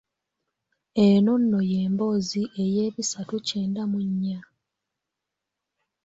Eno 1.05 1.33
nno 1.41 1.59
y'emboozi 1.71 2.41
ey'ebisatu 2.61 3.35
kyenda 3.47 3.81
mu 3.91 3.99
nnya. 4.09 4.39